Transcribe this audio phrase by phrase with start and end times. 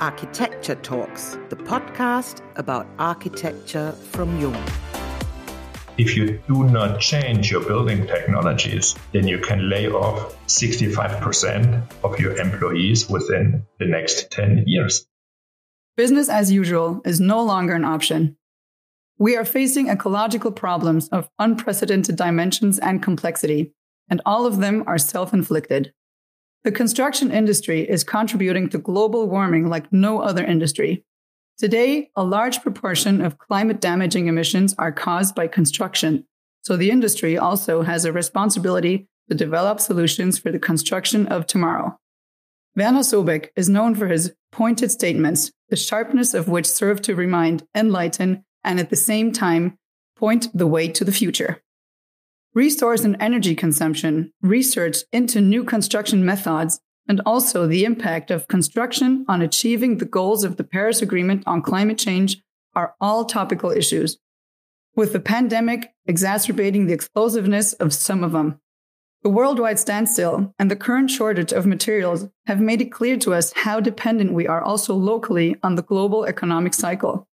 [0.00, 4.56] Architecture Talks, the podcast about architecture from Jung.
[5.98, 12.18] If you do not change your building technologies, then you can lay off 65% of
[12.18, 15.06] your employees within the next 10 years.
[15.98, 18.38] Business as usual is no longer an option.
[19.18, 23.74] We are facing ecological problems of unprecedented dimensions and complexity,
[24.08, 25.92] and all of them are self inflicted.
[26.62, 31.04] The construction industry is contributing to global warming like no other industry.
[31.56, 36.26] Today, a large proportion of climate damaging emissions are caused by construction,
[36.62, 41.98] so the industry also has a responsibility to develop solutions for the construction of tomorrow.
[42.76, 47.66] Werner Sobek is known for his pointed statements, the sharpness of which serve to remind,
[47.74, 49.78] enlighten, and at the same time
[50.16, 51.62] point the way to the future.
[52.52, 59.24] Resource and energy consumption, research into new construction methods, and also the impact of construction
[59.28, 62.42] on achieving the goals of the Paris Agreement on climate change
[62.74, 64.18] are all topical issues,
[64.96, 68.60] with the pandemic exacerbating the explosiveness of some of them.
[69.22, 73.52] The worldwide standstill and the current shortage of materials have made it clear to us
[73.54, 77.28] how dependent we are also locally on the global economic cycle.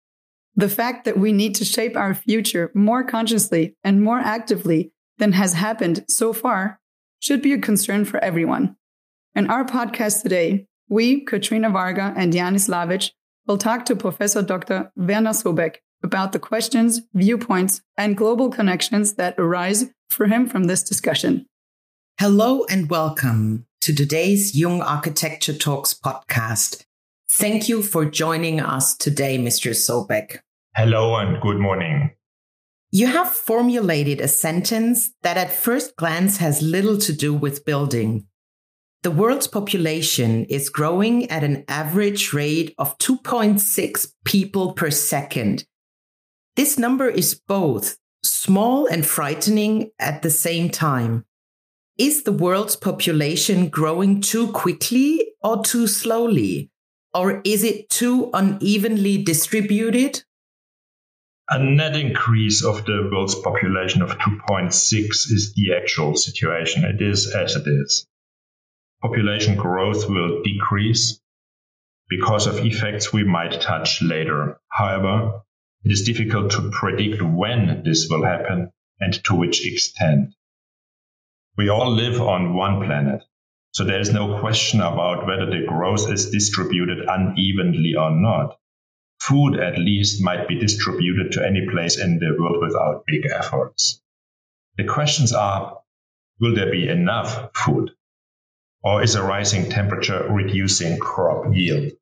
[0.57, 5.33] The fact that we need to shape our future more consciously and more actively than
[5.35, 6.81] has happened so far
[7.21, 8.75] should be a concern for everyone.
[9.37, 13.13] In our podcast today, we, Katrina Varga and Yanis Lavic,
[13.47, 14.91] will talk to Professor Dr.
[14.97, 20.83] Werner Sobek about the questions, viewpoints, and global connections that arise for him from this
[20.83, 21.47] discussion.
[22.19, 26.83] Hello and welcome to today's Jung Architecture Talks podcast.
[27.31, 29.71] Thank you for joining us today, Mr.
[29.71, 30.41] Sobek.
[30.75, 32.11] Hello and good morning.
[32.95, 38.27] You have formulated a sentence that at first glance has little to do with building.
[39.03, 45.65] The world's population is growing at an average rate of 2.6 people per second.
[46.55, 51.25] This number is both small and frightening at the same time.
[51.97, 56.71] Is the world's population growing too quickly or too slowly?
[57.15, 60.25] Or is it too unevenly distributed?
[61.51, 66.85] A net increase of the world's population of 2.6 is the actual situation.
[66.85, 68.07] It is as it is.
[69.03, 71.21] Population growth will decrease
[72.09, 74.61] because of effects we might touch later.
[74.69, 75.43] However,
[75.85, 78.71] it is difficult to predict when this will happen
[79.01, 80.35] and to which extent.
[81.57, 83.25] We all live on one planet,
[83.73, 88.59] so there is no question about whether the growth is distributed unevenly or not.
[89.29, 94.03] Food at least might be distributed to any place in the world without big efforts.
[94.77, 95.79] The questions are,
[96.41, 97.93] will there be enough food?
[98.83, 101.93] Or is a rising temperature reducing crop yield?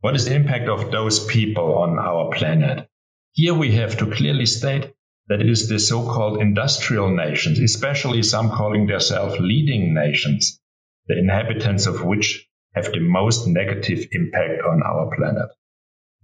[0.00, 2.90] What is the impact of those people on our planet?
[3.32, 4.92] Here we have to clearly state
[5.28, 10.60] that it is the so-called industrial nations, especially some calling themselves leading nations,
[11.06, 15.48] the inhabitants of which have the most negative impact on our planet.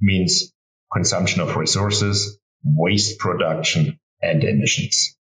[0.00, 0.52] Means
[0.92, 5.16] consumption of resources, waste production, and emissions.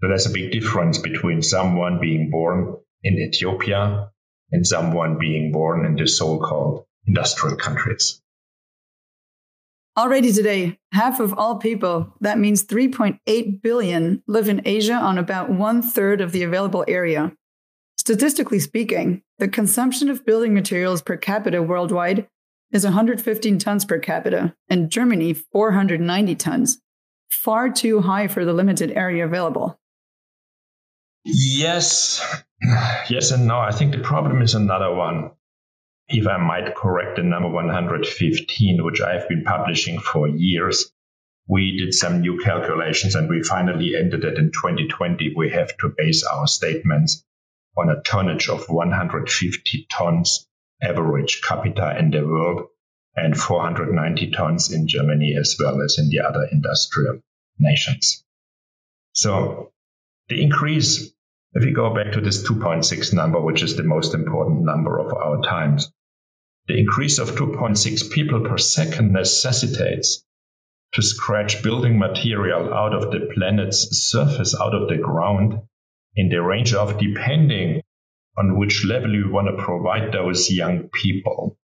[0.00, 4.10] So there's a big difference between someone being born in Ethiopia
[4.50, 8.20] and someone being born in the so-called industrial countries.
[9.96, 15.50] Already today, half of all people, that means 3.8 billion, live in Asia on about
[15.50, 17.32] one third of the available area.
[17.96, 22.28] Statistically speaking, the consumption of building materials per capita worldwide
[22.74, 26.78] is 115 tons per capita, and Germany 490 tons.
[27.30, 29.78] Far too high for the limited area available.
[31.24, 32.20] Yes,
[33.08, 33.58] yes, and no.
[33.58, 35.30] I think the problem is another one
[36.08, 40.92] if I might correct the number 115, which I've been publishing for years,
[41.48, 45.94] we did some new calculations and we finally ended that in 2020 we have to
[45.96, 47.24] base our statements
[47.76, 50.46] on a tonnage of 150 tons
[50.82, 52.68] average capita in the world
[53.16, 57.20] and 490 tons in Germany as well as in the other industrial
[57.58, 58.24] nations.
[59.12, 59.72] So
[60.28, 61.14] the increase
[61.54, 65.14] if we go back to this 2.6 number, which is the most important number of
[65.14, 65.92] our times,
[66.66, 70.24] the increase of 2.6 people per second necessitates
[70.94, 75.60] to scratch building material out of the planet's surface, out of the ground,
[76.16, 77.82] in the range of depending
[78.36, 81.56] on which level you want to provide those young people.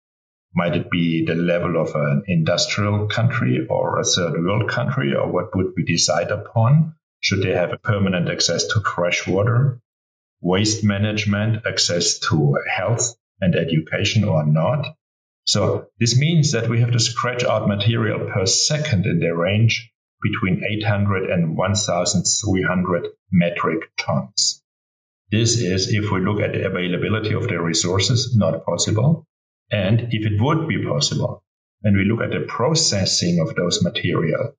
[0.54, 5.30] Might it be the level of an industrial country or a third world country, or
[5.30, 6.94] what would we decide upon?
[7.20, 9.80] Should they have a permanent access to fresh water,
[10.40, 14.96] waste management, access to health and education or not?
[15.44, 19.90] So this means that we have to scratch out material per second in the range
[20.22, 24.62] between 800 and 1,300 metric tons.
[25.30, 29.26] This is, if we look at the availability of the resources, not possible.
[29.70, 31.44] And if it would be possible,
[31.84, 34.56] and we look at the processing of those material,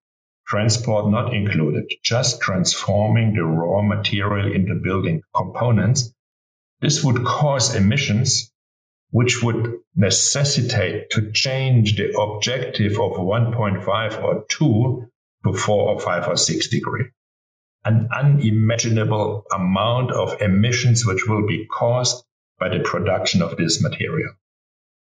[0.47, 6.13] transport not included, just transforming the raw material into building components,
[6.79, 8.51] this would cause emissions
[9.11, 15.11] which would necessitate to change the objective of 1.5 or 2
[15.45, 17.05] to 4 or 5 or 6 degree.
[17.83, 22.23] An unimaginable amount of emissions which will be caused
[22.59, 24.33] by the production of this material.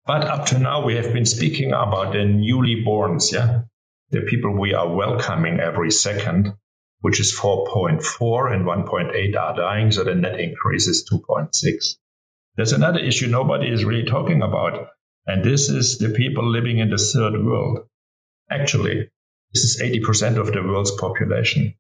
[0.06, 3.62] But up to now, we have been speaking about the newly borns, yeah?
[4.10, 6.54] The people we are welcoming every second,
[7.02, 11.96] which is 4.4 and 1.8 are dying, so the net increase is 2.6.
[12.56, 14.88] There's another issue nobody is really talking about,
[15.26, 17.88] and this is the people living in the third world.
[18.50, 19.10] Actually,
[19.54, 21.76] this is 80% of the world's population.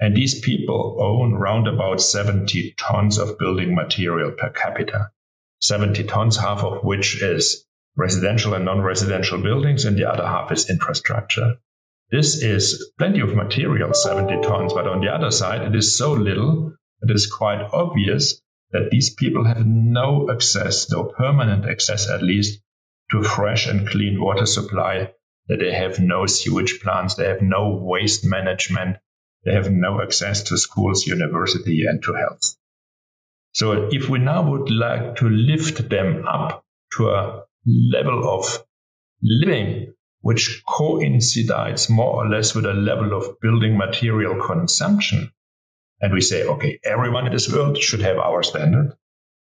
[0.00, 5.10] And these people own round about 70 tons of building material per capita.
[5.60, 7.64] 70 tons, half of which is
[7.96, 11.56] residential and non-residential buildings, and the other half is infrastructure.
[12.10, 16.12] This is plenty of material, 70 tons, but on the other side, it is so
[16.12, 18.40] little, that it is quite obvious
[18.72, 22.60] that these people have no access, no permanent access at least,
[23.10, 25.12] to fresh and clean water supply,
[25.48, 28.96] that they have no sewage plants, they have no waste management,
[29.44, 32.56] they have no access to schools, university, and to health.
[33.52, 36.64] So if we now would like to lift them up
[36.96, 38.64] to a level of
[39.22, 45.32] living which coincides more or less with a level of building material consumption,
[46.00, 48.96] and we say, okay, everyone in this world should have our standard,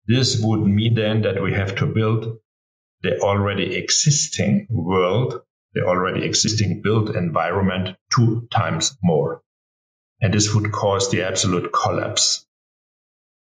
[0.06, 2.38] this would mean then that we have to build
[3.02, 5.42] the already existing world,
[5.74, 9.42] the already existing built environment two times more.
[10.20, 12.44] And this would cause the absolute collapse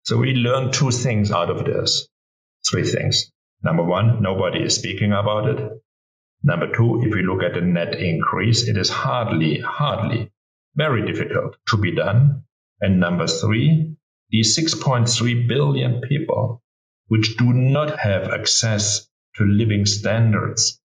[0.04, 2.08] so we learned two things out of this.
[2.70, 3.32] Three things.
[3.64, 5.72] Number one, nobody is speaking about it.
[6.44, 10.32] Number two, if we look at the net increase, it is hardly, hardly
[10.76, 12.46] very difficult to be done.
[12.80, 13.96] And number three,
[14.32, 16.64] these 6.3 billion people
[17.08, 20.81] which do not have access to living standards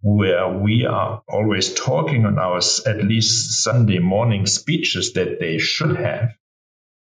[0.00, 5.96] where we are always talking on our at least Sunday morning speeches that they should
[5.96, 6.30] have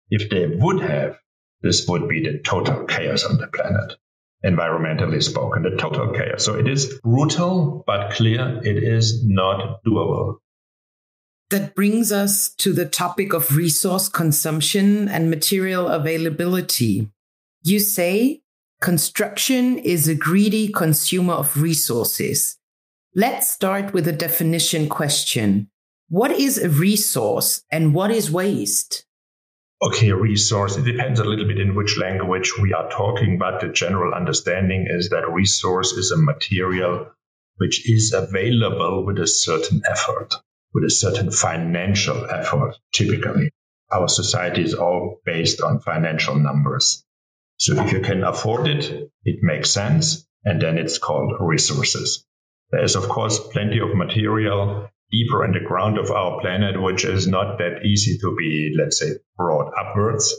[0.10, 1.18] if they would have,
[1.62, 3.94] this would be the total chaos on the planet,
[4.45, 6.45] environmentally spoken, the total chaos.
[6.45, 10.38] So it is brutal, but clear it is not doable.
[11.50, 17.10] That brings us to the topic of resource consumption and material availability.
[17.63, 18.42] You say
[18.81, 22.56] construction is a greedy consumer of resources.
[23.15, 25.69] Let's start with a definition question.
[26.09, 29.07] What is a resource and what is waste?
[29.81, 30.77] okay, resource.
[30.77, 34.88] It depends a little bit in which language we are talking, but the general understanding
[34.89, 37.12] is that resource is a material
[37.57, 40.36] which is available with a certain effort,
[40.74, 43.51] with a certain financial effort, typically.
[43.92, 47.03] Our society is all based on financial numbers.
[47.57, 52.26] So if you can afford it, it makes sense, and then it's called resources.
[52.72, 57.06] There is, of course, plenty of material deeper in the ground of our planet, which
[57.06, 60.36] is not that easy to be, let's say, brought upwards.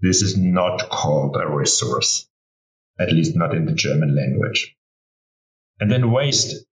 [0.00, 2.28] This is not called a resource,
[2.98, 4.76] at least not in the German language.
[5.80, 6.66] And then waste.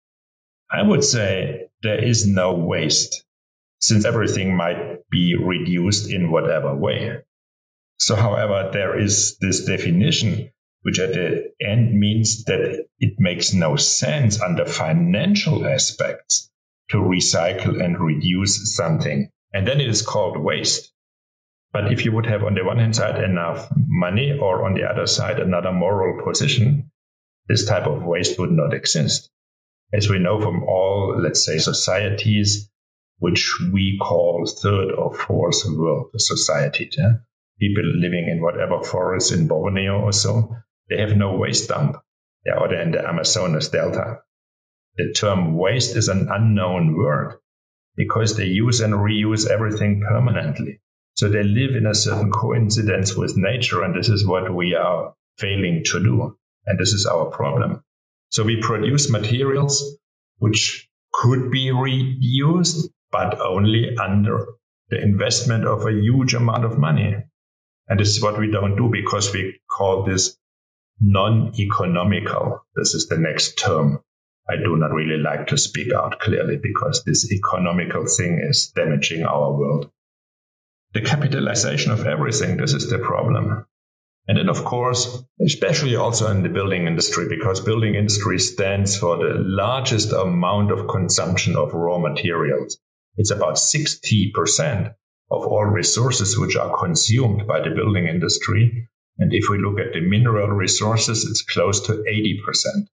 [0.70, 3.24] I would say there is no waste
[3.80, 7.22] since everything might be reduced in whatever way.
[7.98, 13.76] So, however, there is this definition, which at the end means that it makes no
[13.76, 16.50] sense under financial aspects
[16.90, 19.30] to recycle and reduce something.
[19.52, 20.92] And then it is called waste.
[21.72, 24.84] But if you would have on the one hand side enough money or on the
[24.84, 26.90] other side another moral position,
[27.48, 29.30] this type of waste would not exist.
[29.92, 32.70] As we know from all, let's say, societies,
[33.18, 37.14] which we call third or fourth world societies, yeah?
[37.58, 40.56] people living in whatever forest in Borneo or so,
[40.90, 41.96] they have no waste dump.
[42.44, 44.18] Yeah, or in the Amazonas Delta
[44.96, 47.38] the term waste is an unknown word
[47.96, 50.80] because they use and reuse everything permanently.
[51.14, 55.14] So they live in a certain coincidence with nature, and this is what we are
[55.38, 56.36] failing to do.
[56.66, 57.82] And this is our problem.
[58.30, 59.96] So we produce materials
[60.38, 64.46] which could be reused, but only under
[64.88, 67.16] the investment of a huge amount of money.
[67.88, 70.36] And this is what we don't do because we call this
[71.00, 72.64] non-economical.
[72.74, 74.00] This is the next term
[74.50, 79.24] I do not really like to speak out clearly because this economical thing is damaging
[79.24, 79.90] our world.
[80.92, 83.64] The capitalization of everything, this is the problem.
[84.26, 89.16] And then, of course, especially also in the building industry, because building industry stands for
[89.18, 92.78] the largest amount of consumption of raw materials.
[93.16, 94.94] It's about 60%
[95.30, 98.88] of all resources which are consumed by the building industry.
[99.20, 102.86] And if we look at the mineral resources, it's close to 80%.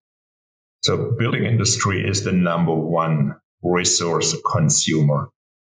[0.83, 5.29] So building industry is the number one resource consumer.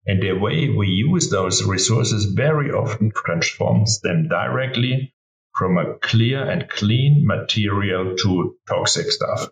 [0.06, 5.14] And the way we use those resources very often transforms them directly
[5.58, 9.50] from a clear and clean material to toxic stuff.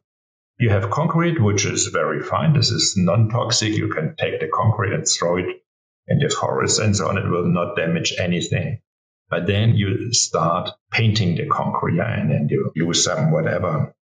[0.57, 2.53] You have concrete, which is very fine.
[2.53, 3.73] This is non-toxic.
[3.73, 5.63] You can take the concrete and throw it
[6.07, 7.17] in the forest and so on.
[7.17, 8.81] It will not damage anything.
[9.29, 13.93] But then you start painting the concrete and then you use some whatever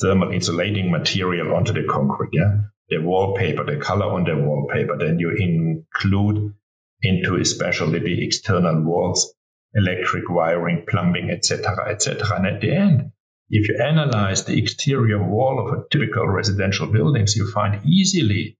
[0.00, 2.62] thermal insulating material onto the concrete, yeah.
[2.88, 4.96] The wallpaper, the color on the wallpaper.
[4.96, 6.54] Then you include
[7.02, 9.34] into especially the external walls,
[9.74, 12.36] electric wiring, plumbing, etc., etc.
[12.36, 13.10] And at the end,
[13.50, 18.56] if you analyze the exterior wall of a typical residential buildings, you find easily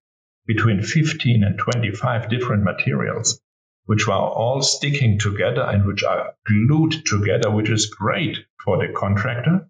[0.47, 3.41] between 15 and 25 different materials,
[3.87, 8.93] which are all sticking together and which are glued together, which is great for the
[8.93, 9.69] contractor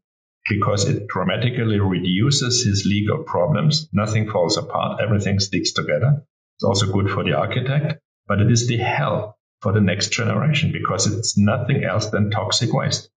[0.48, 3.88] because it dramatically reduces his legal problems.
[3.92, 5.00] Nothing falls apart.
[5.02, 6.24] Everything sticks together.
[6.56, 10.72] It's also good for the architect, but it is the hell for the next generation
[10.72, 13.10] because it's nothing else than toxic waste.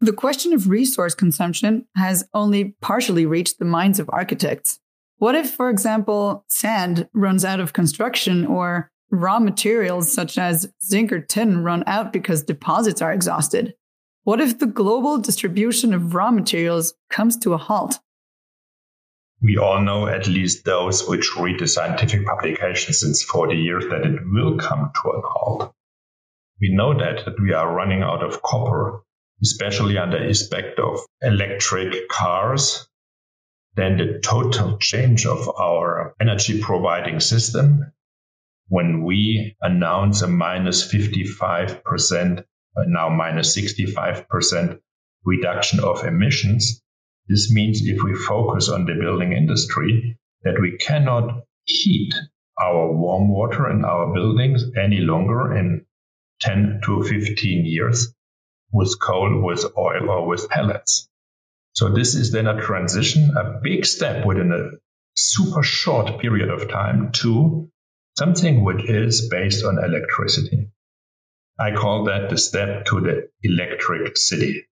[0.00, 4.80] The question of resource consumption has only partially reached the minds of architects.
[5.18, 11.12] What if, for example, sand runs out of construction or raw materials such as zinc
[11.12, 13.74] or tin run out because deposits are exhausted?
[14.24, 18.00] What if the global distribution of raw materials comes to a halt?
[19.42, 24.06] We all know, at least those which read the scientific publications since 40 years, that
[24.06, 25.74] it will come to a halt.
[26.60, 29.02] We know that, that we are running out of copper,
[29.42, 32.86] especially under aspect of electric cars.
[33.74, 37.92] Then the total change of our energy providing system
[38.72, 42.38] when we announce a minus 55%
[42.74, 44.80] uh, now minus 65%
[45.26, 46.80] reduction of emissions.
[47.28, 52.14] This means if we focus on the building industry, that we cannot heat
[52.58, 55.84] our warm water in our buildings any longer in
[56.40, 58.14] 10 to 15 years
[58.72, 61.10] with coal, with oil, or with pellets.
[61.74, 64.78] So this is then a transition, a big step within a
[65.14, 67.70] super short period of time to
[68.16, 70.70] something which is based on electricity.
[71.58, 74.66] I call that the step to the electric city.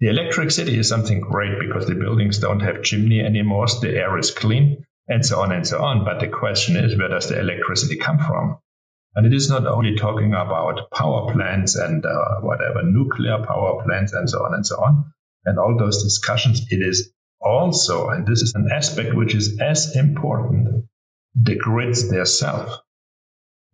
[0.00, 3.96] The electric city is something great because the buildings don't have chimney anymore, so the
[3.96, 6.04] air is clean, and so on and so on.
[6.04, 8.58] But the question is, where does the electricity come from?
[9.14, 14.12] And it is not only talking about power plants and uh, whatever, nuclear power plants
[14.12, 15.12] and so on and so on,
[15.44, 16.62] and all those discussions.
[16.70, 20.86] It is also, and this is an aspect which is as important,
[21.34, 22.78] the grids themselves.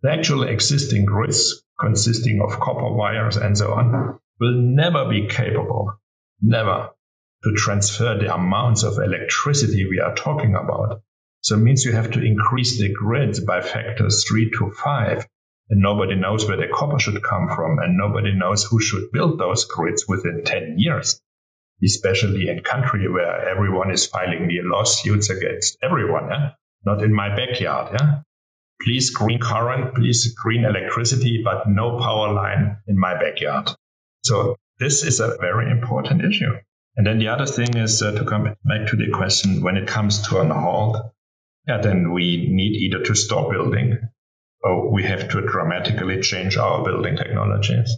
[0.01, 5.93] The actual existing grids consisting of copper wires and so on, will never be capable,
[6.41, 6.89] never,
[7.43, 11.01] to transfer the amounts of electricity we are talking about.
[11.41, 15.25] So it means you have to increase the grids by factors three to five.
[15.71, 19.39] And nobody knows where the copper should come from, and nobody knows who should build
[19.39, 21.21] those grids within 10 years,
[21.83, 26.29] especially in country where everyone is filing the lawsuits against everyone.
[26.29, 26.49] Yeah?
[26.85, 27.95] Not in my backyard.
[27.99, 28.21] Yeah?
[28.81, 33.69] please green current, please green electricity, but no power line in my backyard.
[34.23, 36.53] So this is a very important issue.
[36.95, 39.87] And then the other thing is uh, to come back to the question when it
[39.87, 40.97] comes to an halt,
[41.67, 43.97] yeah, then we need either to stop building
[44.61, 47.95] or we have to dramatically change our building technologies.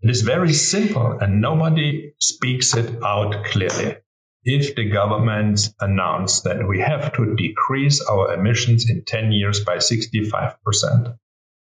[0.00, 3.96] It is very simple and nobody speaks it out clearly
[4.44, 9.76] if the government announced that we have to decrease our emissions in 10 years by
[9.76, 11.16] 65%,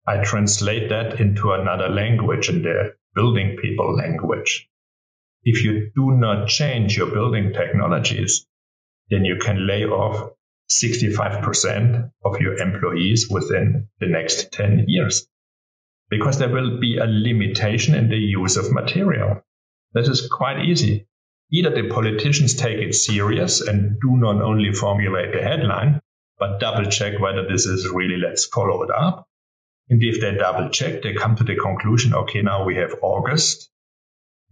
[0.05, 4.69] I translate that into another language, in the building people language.
[5.43, 8.45] If you do not change your building technologies,
[9.09, 10.31] then you can lay off
[10.69, 15.25] 65% of your employees within the next 10 years.
[16.09, 19.41] Because there will be a limitation in the use of material.
[19.93, 21.07] This is quite easy
[21.51, 26.01] either the politicians take it serious and do not only formulate the headline,
[26.39, 29.27] but double check whether this is really let's follow it up.
[29.89, 33.69] And if they double check, they come to the conclusion, okay, now we have August.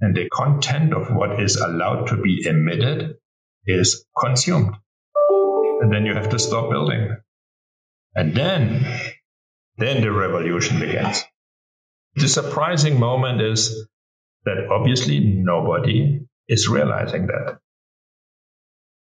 [0.01, 3.17] and the content of what is allowed to be emitted
[3.65, 4.75] is consumed.
[5.81, 7.15] And then you have to stop building.
[8.13, 8.85] And then,
[9.77, 11.23] then the revolution begins.
[12.15, 13.87] The surprising moment is
[14.45, 17.59] that obviously nobody is realizing that.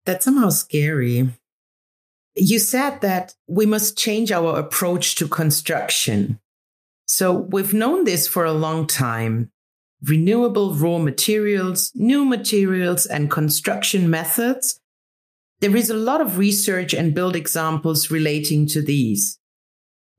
[0.05, 1.29] That's somehow scary.
[2.35, 6.39] You said that we must change our approach to construction.
[7.05, 9.51] So we've known this for a long time.
[10.01, 14.79] Renewable raw materials, new materials, and construction methods.
[15.61, 19.39] There is a lot of research and build examples relating to these.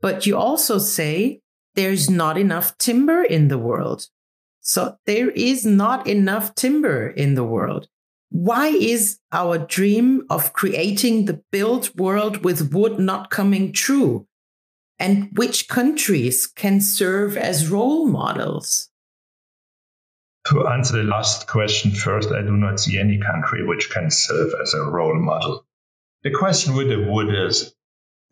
[0.00, 1.40] But you also say
[1.75, 4.09] there's not enough timber in the world.
[4.66, 7.87] So there is not enough timber in the world.
[8.30, 14.26] Why is our dream of creating the built world with wood not coming true?
[14.99, 18.88] And which countries can serve as role models?
[20.49, 24.54] To answer the last question first, I do not see any country which can serve
[24.62, 25.66] as a role model.
[26.23, 27.75] The question with the wood is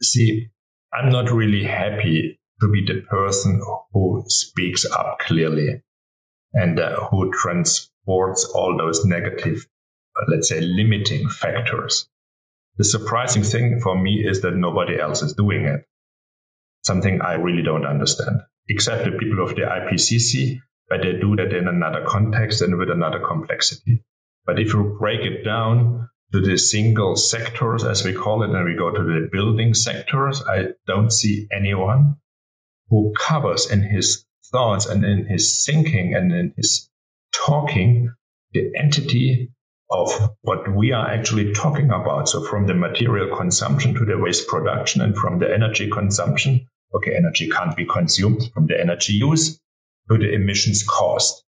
[0.00, 0.48] see,
[0.94, 3.60] I'm not really happy to be the person
[3.92, 5.82] who speaks up clearly
[6.54, 9.66] and uh, who transports all those negative
[10.28, 12.09] let's say, limiting factors.
[12.78, 15.85] The surprising thing for me is that nobody else is doing it.
[16.85, 21.52] Something I really don't understand, except the people of the IPCC, but they do that
[21.52, 24.04] in another context and with another complexity.
[24.47, 28.64] But if you break it down to the single sectors, as we call it, and
[28.64, 32.16] we go to the building sectors, I don't see anyone
[32.88, 36.88] who covers in his thoughts and in his thinking and in his
[37.32, 38.12] talking
[38.52, 39.50] the entity
[39.90, 40.11] of
[40.42, 42.28] what we are actually talking about.
[42.28, 47.14] So from the material consumption to the waste production and from the energy consumption, okay,
[47.16, 49.59] energy can't be consumed from the energy use
[50.11, 51.44] to the emissions cost.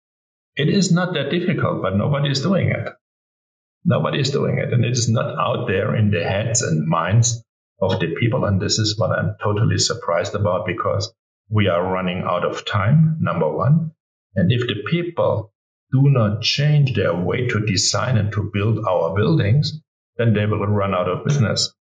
[0.57, 2.89] It is not that difficult, but nobody is doing it.
[3.85, 4.73] Nobody is doing it.
[4.73, 7.43] And it is not out there in the heads and minds
[7.81, 8.45] of the people.
[8.45, 11.13] And this is what I'm totally surprised about because
[11.51, 13.93] we are running out of time, number one.
[14.35, 15.53] And if the people
[15.93, 19.81] do not change their way to design and to build our buildings,
[20.17, 21.75] then they will run out of business.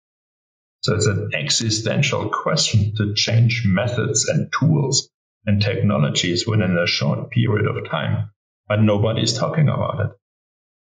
[0.82, 5.10] So it's an existential question to change methods and tools
[5.46, 8.32] and technologies within a short period of time.
[8.68, 10.12] But nobody's talking about it.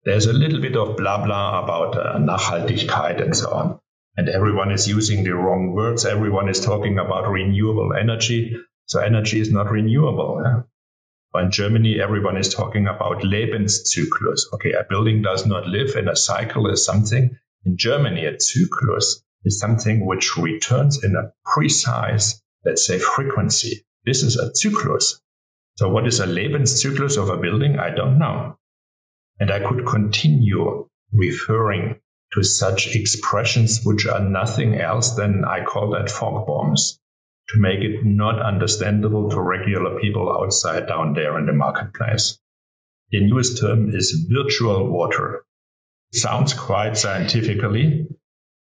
[0.03, 3.79] There's a little bit of blah blah about uh, Nachhaltigkeit and so on.
[4.15, 6.05] And everyone is using the wrong words.
[6.05, 8.55] Everyone is talking about renewable energy.
[8.87, 10.41] So energy is not renewable.
[10.43, 10.61] Yeah?
[11.41, 14.53] in Germany, everyone is talking about Lebenszyklus.
[14.53, 17.37] Okay, a building does not live in a cycle is something.
[17.65, 23.85] In Germany, a cyclus is something which returns in a precise, let's say, frequency.
[24.05, 25.21] This is a cyclus.
[25.75, 27.77] So what is a Lebenszyklus of a building?
[27.77, 28.57] I don't know.
[29.39, 31.99] And I could continue referring
[32.33, 36.99] to such expressions which are nothing else than I call that fog bombs
[37.49, 42.39] to make it not understandable to regular people outside down there in the marketplace.
[43.11, 45.45] The newest term is virtual water.
[46.11, 48.07] It sounds quite scientifically,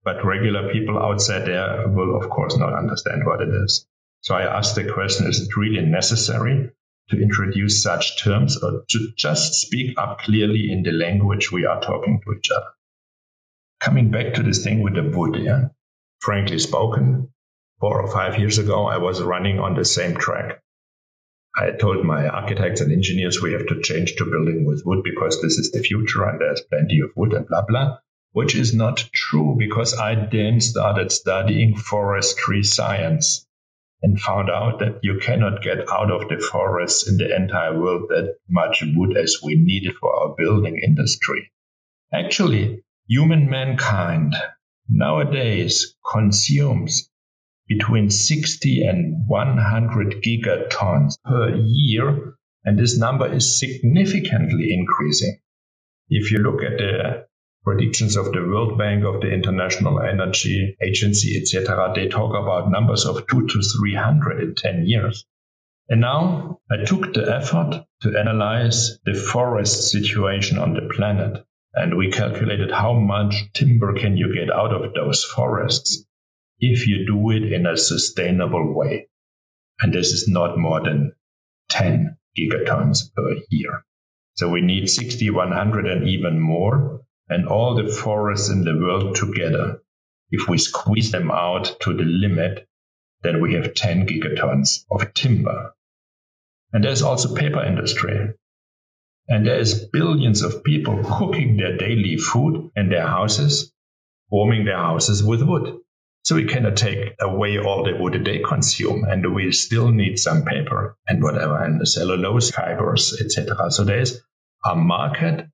[0.03, 3.85] but regular people outside there will of course not understand what it is.
[4.21, 6.71] So I asked the question, is it really necessary
[7.09, 11.81] to introduce such terms or to just speak up clearly in the language we are
[11.81, 12.71] talking to each other?
[13.79, 15.67] Coming back to this thing with the wood, yeah,
[16.19, 17.29] frankly spoken,
[17.79, 20.61] four or five years ago, I was running on the same track.
[21.55, 25.41] I told my architects and engineers we have to change to building with wood because
[25.41, 27.97] this is the future and there's plenty of wood and blah, blah,
[28.31, 33.47] which is not true because I then started studying forestry science
[34.03, 38.09] and found out that you cannot get out of the forests in the entire world
[38.09, 41.51] that much wood as we needed for our building industry.
[42.13, 44.35] Actually, human mankind
[44.87, 47.09] nowadays consumes
[47.67, 55.39] between 60 and 100 gigatons per year, and this number is significantly increasing.
[56.09, 57.27] If you look at the
[57.63, 63.05] predictions of the World Bank, of the International Energy Agency, etc., they talk about numbers
[63.05, 65.25] of two to 300 in 10 years.
[65.89, 71.45] And now I took the effort to analyze the forest situation on the planet.
[71.73, 76.06] And we calculated how much timber can you get out of those forests
[76.59, 79.07] if you do it in a sustainable way.
[79.79, 81.13] And this is not more than
[81.69, 83.83] 10 gigatons per year.
[84.35, 87.01] So we need 60, 100 and even more.
[87.29, 89.81] And all the forests in the world together,
[90.29, 92.67] if we squeeze them out to the limit,
[93.21, 95.73] then we have 10 gigatons of timber.
[96.71, 98.33] And there's also paper industry.
[99.27, 103.73] And there's billions of people cooking their daily food in their houses,
[104.29, 105.79] warming their houses with wood.
[106.23, 110.43] So we cannot take away all the wood they consume, and we still need some
[110.43, 113.71] paper and whatever, and the cellulose fibers, etc.
[113.71, 114.21] So there's
[114.65, 115.47] a market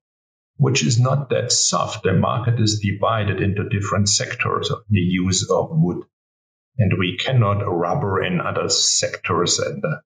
[0.56, 2.04] which is not that soft.
[2.04, 6.04] The market is divided into different sectors of the use of wood.
[6.78, 9.98] And we cannot rubber in other sectors and uh,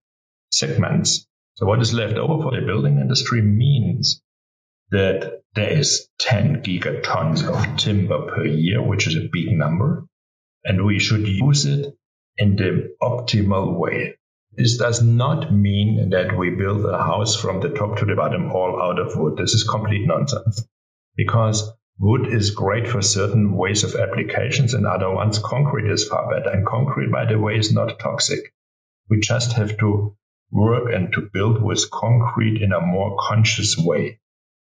[0.51, 1.27] segments.
[1.55, 4.23] So what is left over for the building industry means
[4.91, 10.07] that there is 10 gigatons of timber per year, which is a big number.
[10.65, 11.95] And we should use it
[12.37, 14.17] in the optimal way.
[14.53, 18.51] This does not mean that we build a house from the top to the bottom
[18.51, 19.37] all out of wood.
[19.37, 20.67] This is complete nonsense
[21.17, 26.31] because wood is great for certain ways of applications and other ones concrete is far
[26.31, 26.51] better.
[26.51, 28.53] And concrete, by the way, is not toxic.
[29.09, 30.17] We just have to
[30.51, 34.21] work and to build with concrete in a more conscious way.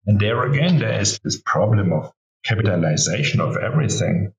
[0.06, 2.12] And there again, there is this problem of
[2.44, 4.32] capitalization of everything.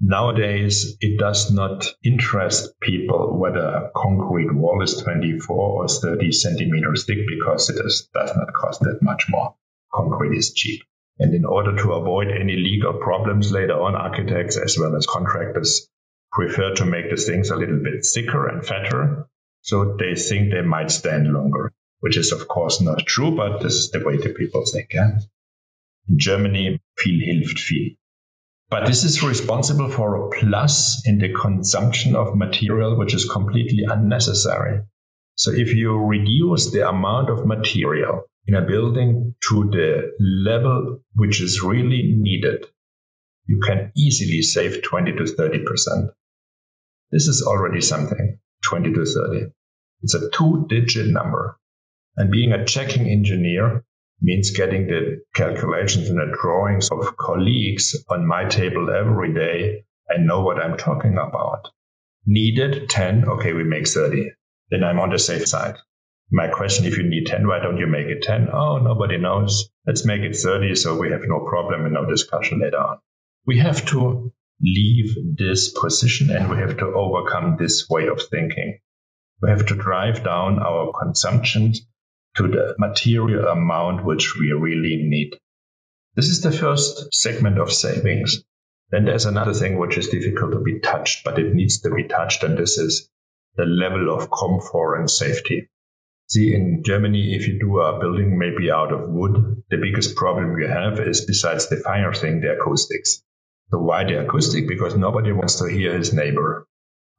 [0.00, 7.06] Nowadays, it does not interest people whether a concrete wall is 24 or 30 centimeters
[7.06, 9.54] thick because it is, does not cost that much more.
[9.92, 10.82] Concrete is cheap.
[11.18, 15.88] And in order to avoid any legal problems later on, architects as well as contractors
[16.30, 19.26] prefer to make the things a little bit thicker and fatter.
[19.62, 23.74] So they think they might stand longer, which is of course not true, but this
[23.76, 24.92] is the way the people think.
[24.92, 25.20] Yeah?
[26.06, 27.96] In Germany, viel hilft viel.
[28.68, 33.84] But this is responsible for a plus in the consumption of material, which is completely
[33.88, 34.82] unnecessary.
[35.36, 41.40] So if you reduce the amount of material in a building to the level which
[41.40, 42.66] is really needed,
[43.46, 46.10] you can easily save 20 to 30%.
[47.12, 49.46] This is already something, 20 to 30.
[50.02, 51.56] It's a two digit number.
[52.16, 53.84] And being a checking engineer,
[54.20, 59.84] means getting the calculations and the drawings of colleagues on my table every day.
[60.10, 61.68] I know what I'm talking about.
[62.26, 63.28] Needed 10.
[63.28, 64.30] Okay, we make 30.
[64.70, 65.76] Then I'm on the safe side.
[66.30, 68.48] My question, if you need 10, why don't you make it 10?
[68.52, 69.68] Oh, nobody knows.
[69.86, 72.98] Let's make it 30 so we have no problem and no discussion later on.
[73.46, 78.80] We have to leave this position and we have to overcome this way of thinking.
[79.40, 81.82] We have to drive down our consumptions
[82.36, 85.38] to the material amount which we really need.
[86.14, 88.42] This is the first segment of savings.
[88.90, 92.04] Then there's another thing which is difficult to be touched, but it needs to be
[92.04, 93.08] touched, and this is
[93.56, 95.68] the level of comfort and safety.
[96.28, 100.58] See, in Germany, if you do a building maybe out of wood, the biggest problem
[100.58, 103.22] you have is besides the fire thing, the acoustics.
[103.70, 104.68] So why the acoustic?
[104.68, 106.66] Because nobody wants to hear his neighbor.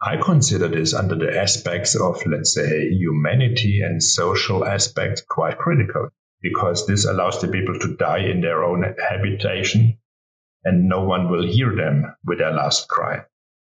[0.01, 6.09] I consider this under the aspects of, let's say, humanity and social aspects quite critical
[6.41, 9.97] because this allows the people to die in their own habitation
[10.63, 13.23] and no one will hear them with their last cry.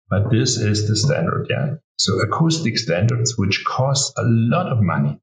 [0.10, 1.76] But this is the standard, yeah.
[1.98, 5.20] So acoustic standards, which cost a lot of money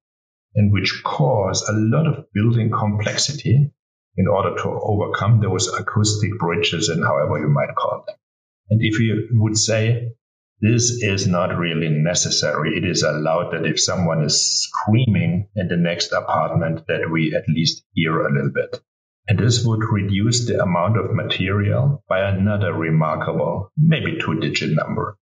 [0.54, 3.70] and which cause a lot of building complexity
[4.16, 8.16] in order to overcome those acoustic bridges and however you might call them.
[8.70, 10.12] And if you would say
[10.60, 12.76] this is not really necessary.
[12.76, 17.48] It is allowed that if someone is screaming in the next apartment, that we at
[17.48, 18.80] least hear a little bit.
[19.28, 25.16] And this would reduce the amount of material by another remarkable, maybe two digit number.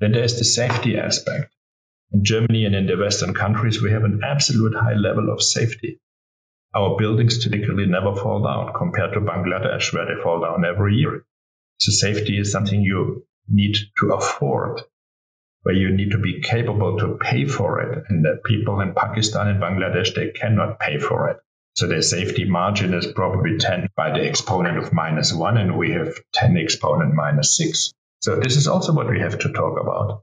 [0.00, 1.54] Then there's the safety aspect.
[2.10, 6.00] In Germany and in the Western countries, we have an absolute high level of safety.
[6.74, 11.24] Our buildings typically never fall down compared to Bangladesh, where they fall down every year.
[11.78, 14.82] So safety is something you need to afford,
[15.62, 18.04] where you need to be capable to pay for it.
[18.08, 21.38] And the people in Pakistan and Bangladesh, they cannot pay for it.
[21.74, 25.92] So their safety margin is probably 10 by the exponent of minus 1, and we
[25.92, 27.92] have 10 exponent minus 6.
[28.20, 30.22] So this is also what we have to talk about.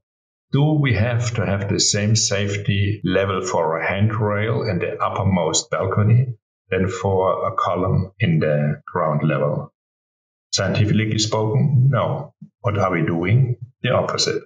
[0.51, 5.69] Do we have to have the same safety level for a handrail in the uppermost
[5.69, 6.35] balcony
[6.69, 9.73] than for a column in the ground level?
[10.55, 12.33] Scientifically spoken, no.
[12.61, 13.57] What are we doing?
[13.81, 14.41] The opposite.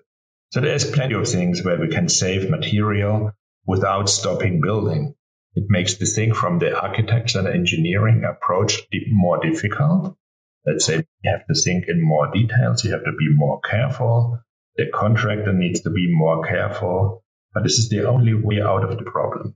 [0.51, 3.33] So there's plenty of things where we can save material
[3.67, 5.13] without stopping building.
[5.53, 10.17] It makes the thing from the architecture and engineering approach more difficult.
[10.65, 12.83] Let's say you have to think in more details.
[12.83, 14.39] You have to be more careful.
[14.77, 17.23] The contractor needs to be more careful.
[17.53, 19.55] But this is the only way out of the problem.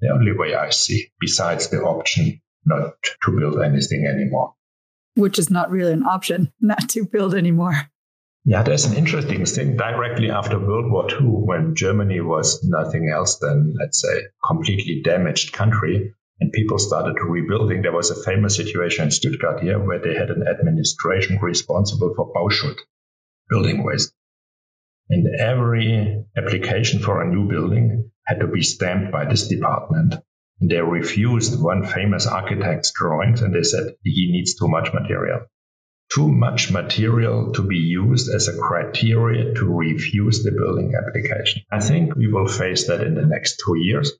[0.00, 4.52] The only way I see, besides the option not to build anything anymore.
[5.16, 7.74] Which is not really an option, not to build anymore.
[8.46, 13.38] Yeah, there's an interesting thing directly after World War II, when Germany was nothing else
[13.38, 16.12] than, let's say, completely damaged country.
[16.40, 17.82] and people started rebuilding.
[17.82, 22.32] There was a famous situation in Stuttgart here where they had an administration responsible for
[22.32, 22.76] Bauschutt,
[23.48, 24.12] building waste.
[25.10, 30.16] And every application for a new building had to be stamped by this department.
[30.60, 35.46] They refused one famous architect's drawings and they said he needs too much material.
[36.12, 41.62] Too much material to be used as a criteria to refuse the building application.
[41.72, 44.12] I think we will face that in the next two years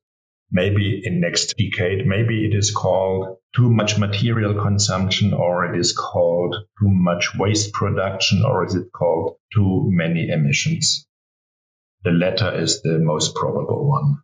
[0.55, 5.93] maybe in next decade, maybe it is called too much material consumption or it is
[5.93, 11.07] called too much waste production or is it called too many emissions?
[12.05, 14.23] The latter is the most probable one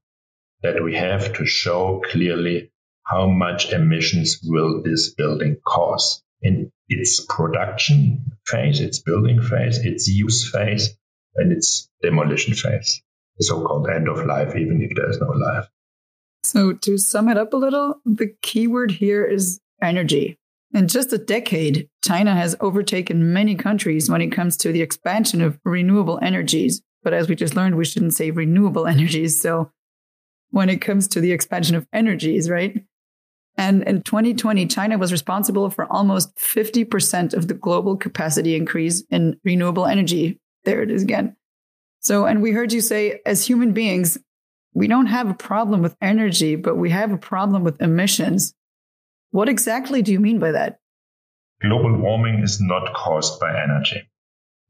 [0.62, 2.70] that we have to show clearly
[3.04, 10.08] how much emissions will this building cause in its production phase, its building phase, its
[10.08, 10.96] use phase,
[11.36, 13.02] and its demolition phase,
[13.38, 15.68] the so-called end of life, even if there is no life.
[16.42, 20.38] So, to sum it up a little, the key word here is energy.
[20.72, 25.42] In just a decade, China has overtaken many countries when it comes to the expansion
[25.42, 26.80] of renewable energies.
[27.02, 29.40] But as we just learned, we shouldn't say renewable energies.
[29.40, 29.70] So,
[30.50, 32.84] when it comes to the expansion of energies, right?
[33.56, 39.38] And in 2020, China was responsible for almost 50% of the global capacity increase in
[39.44, 40.40] renewable energy.
[40.64, 41.36] There it is again.
[42.00, 44.18] So, and we heard you say, as human beings,
[44.72, 48.54] we don't have a problem with energy, but we have a problem with emissions.
[49.30, 50.78] What exactly do you mean by that?
[51.60, 54.08] Global warming is not caused by energy.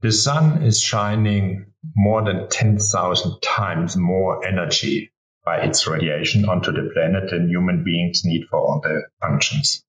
[0.01, 5.13] The sun is shining more than 10,000 times more energy
[5.45, 9.83] by its radiation onto the planet than human beings need for all their functions.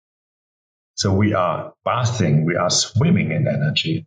[0.95, 4.05] So we are bathing, we are swimming in energy.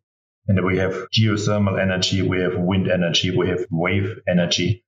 [0.48, 4.84] And we have geothermal energy, we have wind energy, we have wave energy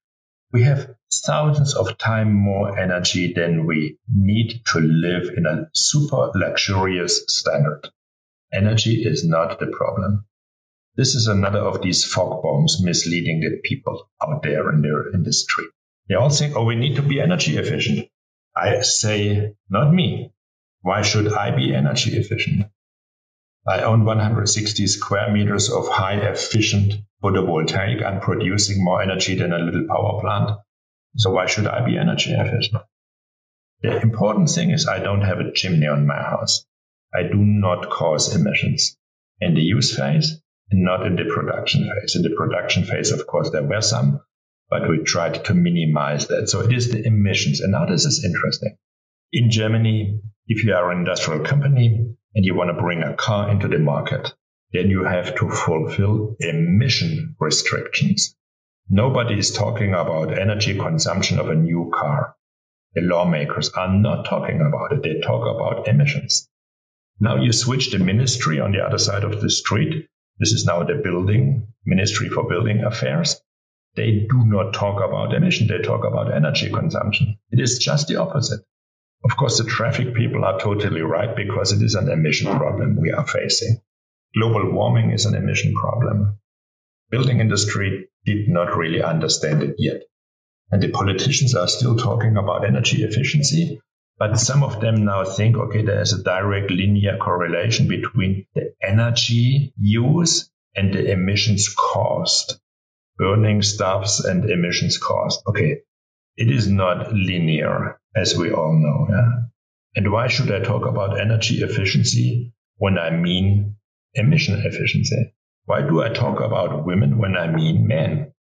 [0.54, 0.94] we have
[1.26, 7.90] thousands of times more energy than we need to live in a super luxurious standard.
[8.52, 10.24] Energy is not the problem.
[10.94, 15.64] This is another of these fog bombs misleading the people out there in their industry.
[16.08, 18.08] They all think, oh, we need to be energy efficient.
[18.56, 20.32] I say, not me.
[20.82, 22.66] Why should I be energy efficient?
[23.66, 28.04] I own 160 square meters of high efficient photovoltaic.
[28.04, 30.58] I'm producing more energy than a little power plant.
[31.16, 32.82] So why should I be energy efficient?
[33.80, 36.66] The important thing is I don't have a chimney on my house.
[37.14, 38.98] I do not cause emissions
[39.40, 40.40] in the use phase
[40.70, 42.16] and not in the production phase.
[42.16, 44.20] In the production phase, of course, there were some,
[44.74, 46.48] but we tried to minimize that.
[46.48, 47.60] So it is the emissions.
[47.60, 48.76] And now this is interesting.
[49.32, 53.52] In Germany, if you are an industrial company, and you want to bring a car
[53.52, 54.34] into the market,
[54.72, 58.34] then you have to fulfill emission restrictions.
[58.90, 62.34] Nobody is talking about energy consumption of a new car.
[62.94, 65.04] The lawmakers are not talking about it.
[65.04, 66.48] They talk about emissions.
[67.20, 70.08] Now you switch the ministry on the other side of the street.
[70.40, 73.40] This is now the building ministry for building affairs.
[73.96, 75.68] They do not talk about emission.
[75.68, 77.38] They talk about energy consumption.
[77.50, 78.60] It is just the opposite.
[79.24, 83.12] Of course, the traffic people are totally right because it is an emission problem we
[83.12, 83.80] are facing.
[84.36, 86.38] Global warming is an emission problem.
[87.10, 90.02] Building industry did not really understand it yet.
[90.70, 93.80] And the politicians are still talking about energy efficiency,
[94.18, 99.72] but some of them now think, okay, there's a direct linear correlation between the energy
[99.78, 102.60] use and the emissions cost.
[103.16, 105.42] Burning stuffs and emissions cost.
[105.48, 105.78] Okay,
[106.36, 109.06] it is not linear, as we all know.
[109.08, 109.44] Yeah?
[109.96, 113.76] And why should I talk about energy efficiency when I mean
[114.14, 115.32] emission efficiency?
[115.66, 118.32] Why do I talk about women when I mean men?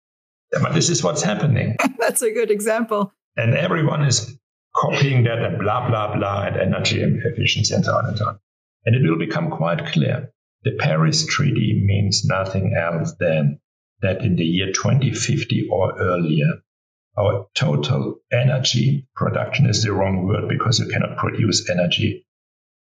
[0.50, 1.76] But this is what's happening.
[1.98, 3.12] That's a good example.
[3.36, 4.36] And everyone is
[4.74, 8.38] copying that and blah, blah, blah, and energy efficiency and so on and so on.
[8.84, 10.30] And it will become quite clear.
[10.64, 13.60] The Paris Treaty means nothing else than
[14.04, 16.62] that in the year 2050 or earlier,
[17.16, 22.26] our total energy production is the wrong word because you cannot produce energy.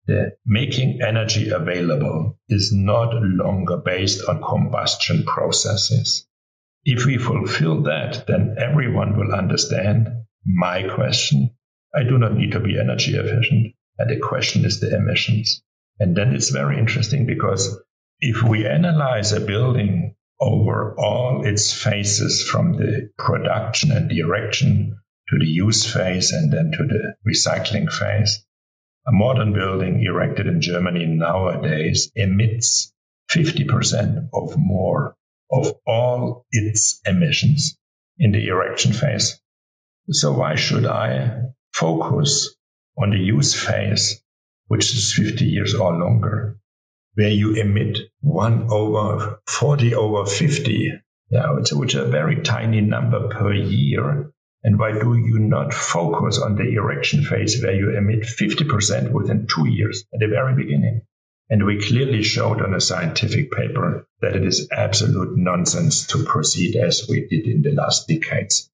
[0.08, 6.28] The making energy available is not longer based on combustion processes.
[6.86, 10.08] If we fulfill that, then everyone will understand
[10.45, 11.52] my question.
[11.93, 13.76] I do not need to be energy efficient.
[13.97, 15.62] And the question is the emissions.
[16.00, 17.78] And then it's very interesting because
[18.19, 24.97] if we analyze a building over all its phases from the production and direction
[25.30, 28.43] to the use phase and then to the recycling phase.
[29.08, 32.91] A modern building erected in Germany nowadays emits
[33.32, 35.15] 50% of more
[35.51, 37.77] of all its emissions
[38.17, 39.39] in the erection phase.
[40.10, 41.41] So why should I
[41.73, 42.56] focus
[42.97, 44.21] on the use phase,
[44.67, 46.60] which is 50 years or longer,
[47.15, 50.93] where you emit 1 over 40 over 50,
[51.30, 54.32] yeah, which, which is a very tiny number per year.
[54.63, 59.47] And why do you not focus on the erection phase where you emit 50% within
[59.47, 61.02] two years at the very beginning?
[61.50, 66.76] And we clearly showed on a scientific paper that it is absolute nonsense to proceed
[66.78, 68.69] as we did in the last decades.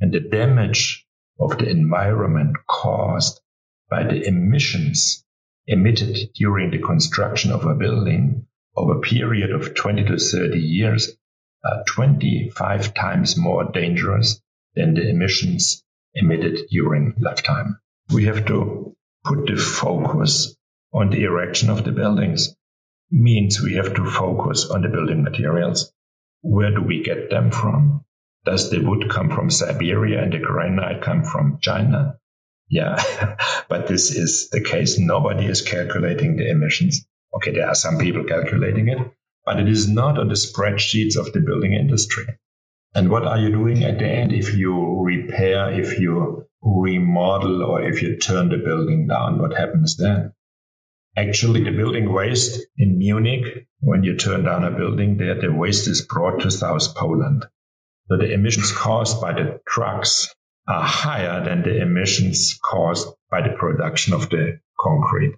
[0.00, 1.06] And the damage
[1.38, 3.40] of the environment caused
[3.88, 5.24] by the emissions
[5.66, 8.46] emitted during the construction of a building
[8.76, 11.16] over a period of 20 to 30 years
[11.64, 14.40] are 25 times more dangerous
[14.74, 17.78] than the emissions emitted during lifetime.
[18.12, 20.56] We have to put the focus
[20.92, 22.56] on the erection of the buildings.
[23.10, 25.92] Means we have to focus on the building materials.
[26.42, 28.04] Where do we get them from?
[28.44, 32.19] Does the wood come from Siberia and the granite come from China?
[32.70, 33.36] Yeah,
[33.68, 34.98] but this is the case.
[34.98, 37.04] Nobody is calculating the emissions.
[37.34, 38.98] Okay, there are some people calculating it,
[39.44, 42.26] but it is not on the spreadsheets of the building industry.
[42.94, 47.82] And what are you doing at the end if you repair, if you remodel, or
[47.82, 49.38] if you turn the building down?
[49.38, 50.32] What happens then?
[51.16, 55.88] Actually, the building waste in Munich, when you turn down a building there, the waste
[55.88, 57.46] is brought to South Poland.
[58.08, 60.32] So the emissions caused by the trucks
[60.68, 65.34] are higher than the emissions caused by the production of the concrete.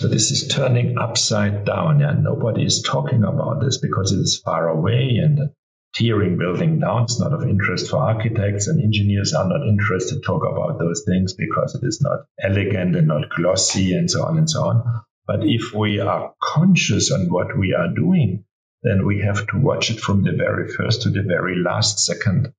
[0.00, 2.02] So this is turning upside down.
[2.02, 5.50] and nobody is talking about this because it is far away and
[5.94, 10.20] tearing building down is not of interest for architects and engineers are not interested to
[10.20, 14.36] talk about those things because it is not elegant and not glossy and so on
[14.36, 15.02] and so on.
[15.26, 18.44] But if we are conscious on what we are doing,
[18.82, 22.52] then we have to watch it from the very first to the very last second.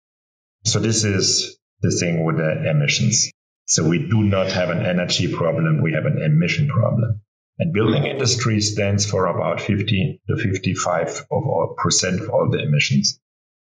[0.64, 3.32] So this is the thing with the emissions.
[3.68, 5.82] So we do not have an energy problem.
[5.82, 7.22] We have an emission problem.
[7.58, 12.62] And building industry stands for about 50 to 55 of all percent of all the
[12.62, 13.20] emissions.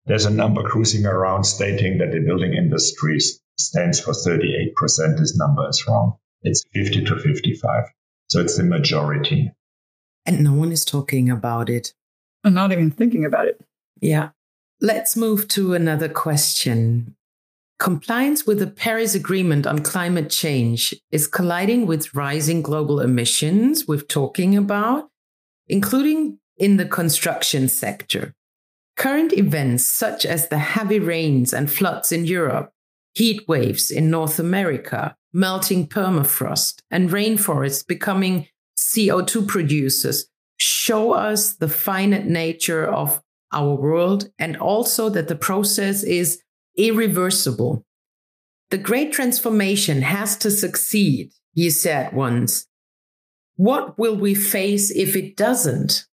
[0.07, 3.19] There's a number cruising around stating that the building industry
[3.59, 4.73] stands for 38%.
[5.19, 6.17] This number is wrong.
[6.43, 7.85] It's 50 to 55.
[8.29, 9.51] So it's the majority.
[10.27, 11.95] And no one is talking about it.
[12.45, 13.61] And not even thinking about it.
[14.01, 14.31] Yeah.
[14.81, 17.17] Let's move to another question.
[17.81, 24.03] Compliance with the Paris Agreement on climate change is colliding with rising global emissions we're
[24.03, 25.09] talking about,
[25.67, 28.35] including in the construction sector.
[28.99, 32.71] Current events such as the heavy rains and floods in Europe,
[33.15, 38.47] heat waves in North America, melting permafrost, and rainforests becoming
[38.79, 40.27] CO2 producers
[40.59, 46.43] show us the finite nature of our world and also that the process is
[46.89, 47.85] irreversible.
[48.71, 52.67] The great transformation has to succeed, he said once.
[53.57, 56.07] What will we face if it doesn't?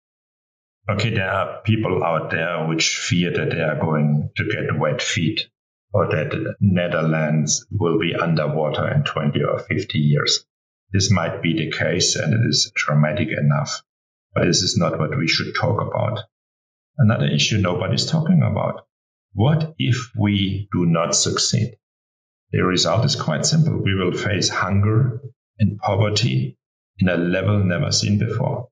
[0.89, 5.01] Okay, there are people out there which fear that they are going to get wet
[5.01, 5.47] feet
[5.93, 10.45] or that the Netherlands will be underwater in 20 or 50 years.
[10.91, 13.81] This might be the case and it is dramatic enough,
[14.33, 16.19] but this is not what we should talk about.
[16.97, 18.87] Another issue nobody's talking about.
[19.35, 21.77] What if we do not succeed?
[22.51, 23.83] The result is quite simple.
[23.83, 25.21] We will face hunger
[25.59, 26.57] and poverty
[26.97, 28.69] in a level never seen before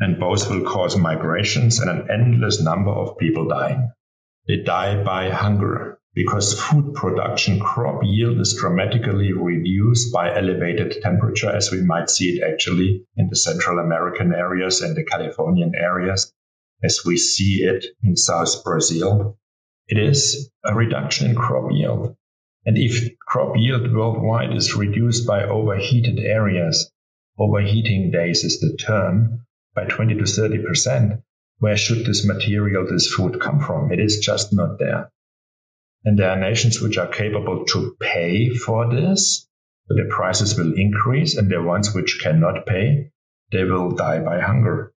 [0.00, 3.90] and both will cause migrations and an endless number of people dying.
[4.46, 11.50] They die by hunger because food production crop yield is dramatically reduced by elevated temperature,
[11.50, 16.32] as we might see it actually in the Central American areas and the Californian areas,
[16.82, 19.38] as we see it in South Brazil.
[19.88, 22.14] It is a reduction in crop yield.
[22.66, 26.92] And if crop yield worldwide is reduced by overheated areas,
[27.38, 31.22] overheating days is the term, by 20 to 30 percent,
[31.58, 33.90] where should this material, this food come from?
[33.90, 35.10] It is just not there.
[36.04, 39.48] And there are nations which are capable to pay for this.
[39.88, 43.10] So the prices will increase and the ones which cannot pay,
[43.50, 44.92] they will die by hunger.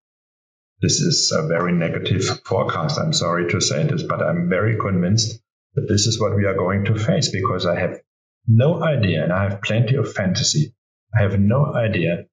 [0.81, 2.99] This is a very negative forecast.
[2.99, 5.39] I'm sorry to say this, but I'm very convinced
[5.75, 8.01] that this is what we are going to face because I have
[8.47, 10.73] no idea and I have plenty of fantasy.
[11.15, 12.25] I have no idea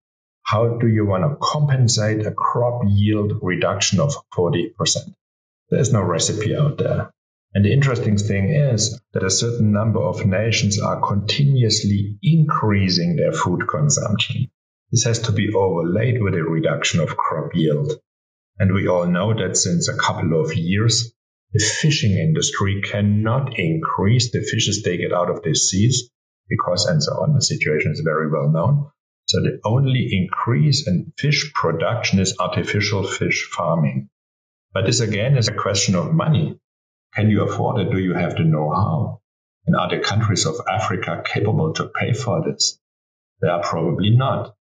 [0.48, 4.70] how do you want to compensate a crop yield reduction of 40%?
[5.68, 7.10] There's no recipe out there.
[7.52, 13.32] And the interesting thing is that a certain number of nations are continuously increasing their
[13.32, 14.50] food consumption.
[14.90, 17.92] This has to be overlaid with a reduction of crop yield.
[18.58, 21.12] And we all know that since a couple of years,
[21.52, 26.10] the fishing industry cannot increase the fishes they get out of the seas
[26.48, 27.34] because and so on.
[27.34, 28.90] The situation is very well known.
[29.26, 34.08] So the only increase in fish production is artificial fish farming.
[34.72, 36.58] But this again is a question of money.
[37.14, 37.90] Can you afford it?
[37.90, 39.20] Do you have the know-how?
[39.66, 42.78] And are the countries of Africa capable to pay for this?
[43.40, 44.54] They are probably not.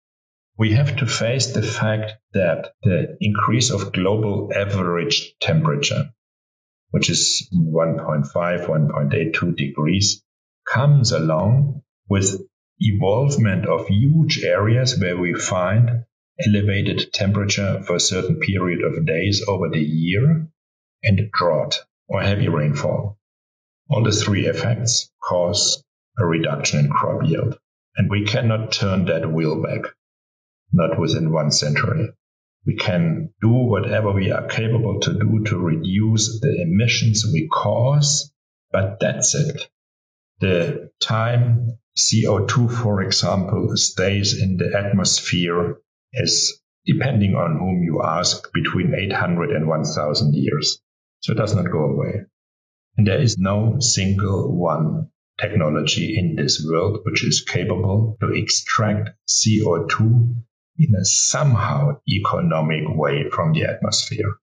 [0.59, 6.11] We have to face the fact that the increase of global average temperature,
[6.91, 10.23] which is 1.5, 1.82 degrees,
[10.67, 12.41] comes along with
[12.79, 16.05] evolvement of huge areas where we find
[16.47, 20.47] elevated temperature for a certain period of days over the year
[21.03, 23.19] and drought or heavy rainfall.
[23.89, 25.83] All the three effects cause
[26.19, 27.59] a reduction in crop yield.
[27.97, 29.95] And we cannot turn that wheel back,
[30.77, 32.11] not within one century.
[32.67, 38.33] We can do whatever we are capable to do to reduce the emissions we cause,
[38.71, 39.69] but that's it.
[40.41, 45.79] The time CO2, for example, stays in the atmosphere
[46.13, 50.79] is, depending on whom you ask, between 800 and 1000 years.
[51.21, 52.27] So it does not go away.
[52.99, 55.09] And there is no single one
[55.41, 60.35] technology in this world which is capable to extract CO2
[60.79, 64.35] in a somehow economic way from the atmosphere.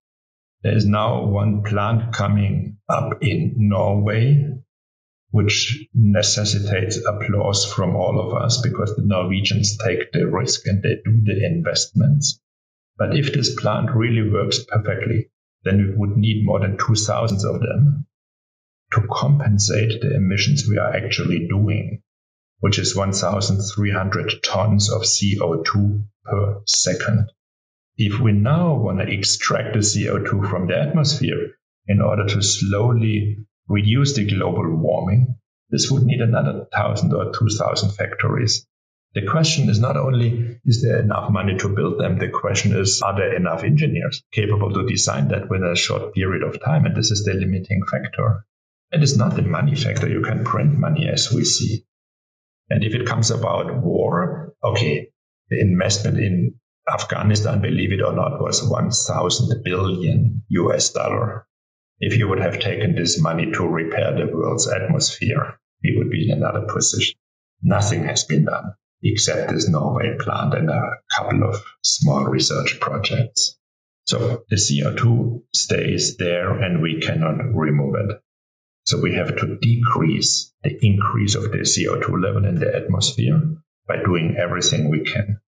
[0.63, 4.47] There is now one plant coming up in Norway,
[5.31, 10.95] which necessitates applause from all of us because the Norwegians take the risk and they
[11.03, 12.39] do the investments.
[12.97, 15.29] But if this plant really works perfectly,
[15.63, 18.05] then we would need more than 2,000 of them
[18.93, 22.03] to compensate the emissions we are actually doing,
[22.59, 27.31] which is 1,300 tons of CO2 per second.
[27.97, 31.51] If we now want to extract the CO2 from the atmosphere
[31.87, 35.35] in order to slowly reduce the global warming,
[35.69, 38.65] this would need another 1,000 or 2,000 factories.
[39.13, 43.01] The question is not only is there enough money to build them, the question is
[43.03, 46.85] are there enough engineers capable to design that within a short period of time?
[46.85, 48.45] And this is the limiting factor.
[48.91, 50.09] It is not the money factor.
[50.09, 51.85] You can print money as we see.
[52.69, 55.09] And if it comes about war, okay,
[55.49, 56.55] the investment in
[56.91, 61.47] Afghanistan, believe it or not, was 1,000 billion US dollar.
[61.99, 66.29] If you would have taken this money to repair the world's atmosphere, we would be
[66.29, 67.15] in another position.
[67.61, 73.57] Nothing has been done except this Norway plant and a couple of small research projects.
[74.05, 78.21] So the CO2 stays there and we cannot remove it.
[78.85, 83.41] So we have to decrease the increase of the CO2 level in the atmosphere
[83.87, 85.39] by doing everything we can.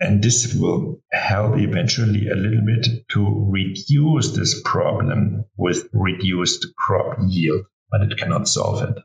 [0.00, 7.18] And this will help eventually a little bit to reduce this problem with reduced crop
[7.26, 8.98] yield, but it cannot solve it.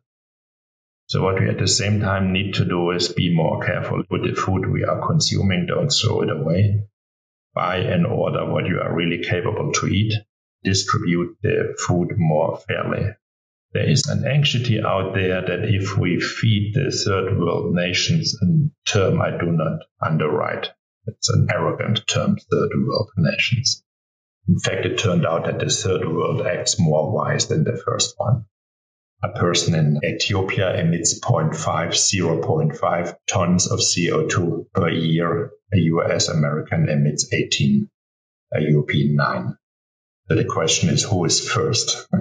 [1.08, 4.24] So what we at the same time need to do is be more careful with
[4.24, 5.66] the food we are consuming.
[5.66, 6.84] Don't throw it away.
[7.54, 10.14] Buy and order what you are really capable to eat.
[10.64, 13.12] Distribute the food more fairly.
[13.72, 18.46] There is an anxiety out there that if we feed the third world nations, a
[18.90, 20.72] term I do not underwrite.
[21.06, 23.84] It's an arrogant term, third world nations.
[24.48, 28.16] In fact, it turned out that the third world acts more wise than the first
[28.18, 28.46] one.
[29.22, 35.52] A person in Ethiopia emits 0.5, 0.5 tons of CO2 per year.
[35.72, 37.88] A US American emits 18,
[38.56, 39.58] a European 9.
[40.28, 42.08] So the question is who is first?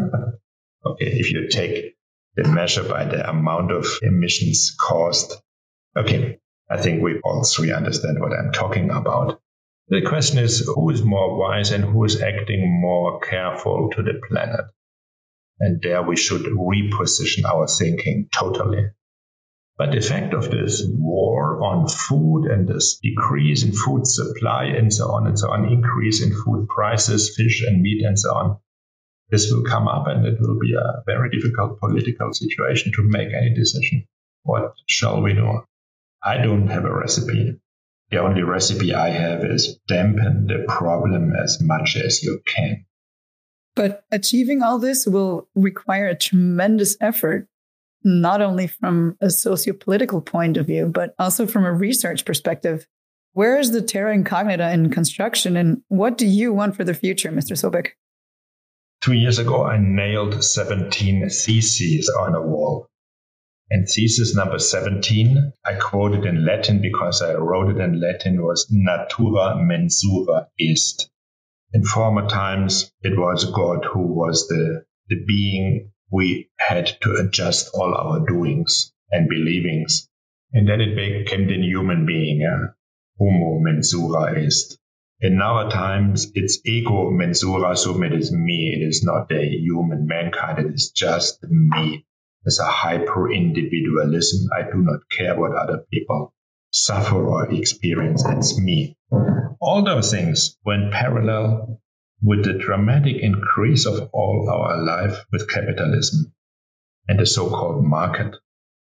[0.84, 1.96] Okay, if you take
[2.36, 5.34] the measure by the amount of emissions caused,
[5.96, 6.38] okay,
[6.70, 9.40] I think we all three understand what I'm talking about.
[9.88, 14.20] The question is who is more wise and who is acting more careful to the
[14.28, 14.66] planet?
[15.58, 18.90] And there we should reposition our thinking totally.
[19.78, 24.92] But the effect of this war on food and this decrease in food supply and
[24.92, 28.58] so on and so on, increase in food prices, fish and meat and so on,
[29.30, 33.28] this will come up and it will be a very difficult political situation to make
[33.34, 34.06] any decision.
[34.44, 35.62] What shall we do?
[36.22, 37.60] I don't have a recipe.
[38.10, 42.86] The only recipe I have is dampen the problem as much as you can.
[43.76, 47.46] But achieving all this will require a tremendous effort,
[48.02, 52.86] not only from a socio-political point of view, but also from a research perspective.
[53.34, 57.30] Where is the terra incognita in construction, and what do you want for the future,
[57.30, 57.52] Mr.
[57.52, 57.90] Sobek?
[59.00, 62.88] Two years ago, I nailed 17 theses on a wall.
[63.70, 68.66] And thesis number 17, I quoted in Latin because I wrote it in Latin, was
[68.70, 71.10] Natura mensura est.
[71.72, 77.70] In former times, it was God who was the, the being we had to adjust
[77.74, 80.08] all our doings and believings
[80.52, 82.68] And then it became the human being, yeah?
[83.18, 84.78] Homo mensura est.
[85.20, 90.06] In our times, it's ego mensura sum, it is me, it is not the human
[90.06, 92.06] mankind, it is just me.
[92.44, 94.48] It's a hyper individualism.
[94.56, 96.32] I do not care what other people
[96.70, 98.96] suffer or experience, it's me.
[99.60, 101.80] All those things went parallel
[102.22, 106.32] with the dramatic increase of all our life with capitalism
[107.08, 108.36] and the so-called market.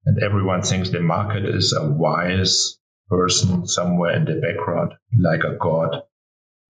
[0.05, 2.77] And everyone thinks the market is a wise
[3.07, 6.01] person somewhere in the background, like a god.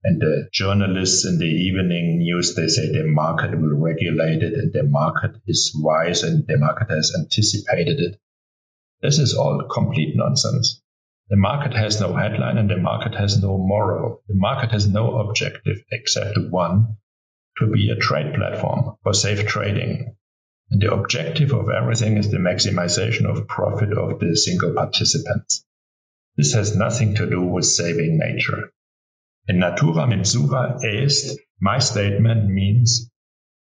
[0.07, 4.71] And the journalists in the evening news, they say the market will regulate it and
[4.71, 8.19] the market is wise and the market has anticipated it.
[9.01, 10.79] This is all complete nonsense.
[11.29, 14.21] The market has no headline and the market has no moral.
[14.27, 16.97] The market has no objective except one
[17.57, 20.15] to be a trade platform for safe trading.
[20.69, 25.65] And the objective of everything is the maximization of profit of the single participants.
[26.37, 28.71] This has nothing to do with saving nature.
[29.47, 33.11] In natura mensura est, my statement means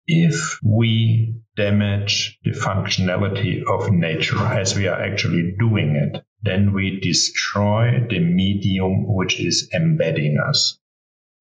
[0.07, 6.99] if we damage the functionality of nature as we are actually doing it, then we
[6.99, 10.79] destroy the medium which is embedding us.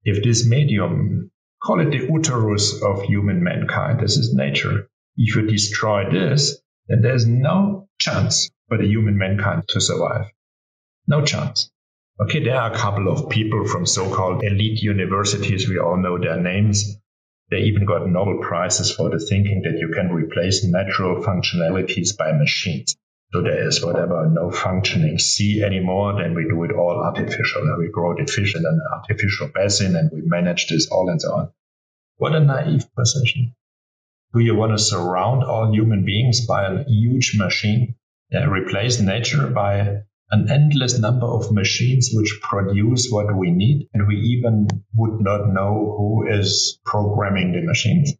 [0.03, 1.31] If this medium,
[1.63, 4.89] call it the uterus of human mankind, this is nature.
[5.17, 10.25] If you destroy this, then there's no chance for the human mankind to survive.
[11.07, 11.70] No chance.
[12.21, 15.67] Okay, there are a couple of people from so-called elite universities.
[15.67, 16.97] We all know their names.
[17.49, 22.33] They even got Nobel Prizes for the thinking that you can replace natural functionalities by
[22.33, 22.95] machines.
[23.33, 27.63] So there is whatever no functioning sea anymore, then we do it all artificial.
[27.79, 31.33] We grow the fish in an artificial basin and we manage this all and so
[31.33, 31.51] on.
[32.17, 33.55] What a naive position.
[34.33, 37.95] Do you want to surround all human beings by a huge machine
[38.29, 44.07] and replace nature by an endless number of machines which produce what we need, and
[44.07, 48.13] we even would not know who is programming the machines?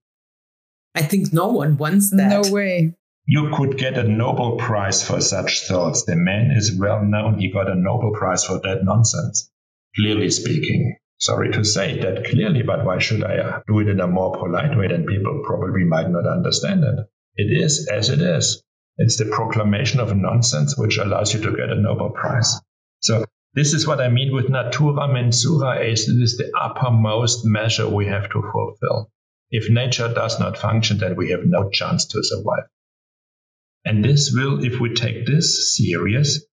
[0.94, 2.46] I think no one wants that.
[2.46, 2.94] No way.
[3.26, 6.04] You could get a Nobel Prize for such thoughts.
[6.04, 7.40] The man is well known.
[7.40, 9.50] He got a Nobel Prize for that nonsense.
[9.96, 14.02] Clearly speaking, sorry to say that clearly, but why should I uh, do it in
[14.02, 17.06] a more polite way than people probably might not understand it?
[17.36, 18.64] It is as it is.
[18.98, 22.60] It's the proclamation of nonsense which allows you to get a Nobel Prize.
[23.00, 26.08] So this is what I mean with natura mensura est.
[26.08, 29.12] It is the uppermost measure we have to fulfill.
[29.50, 32.70] If nature does not function, then we have no chance to survive.
[33.84, 36.46] And this will, if we take this serious,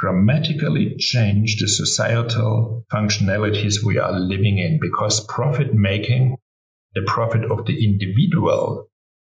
[0.00, 6.36] dramatically change the societal functionalities we are living in because profit making,
[6.94, 8.88] the profit of the individual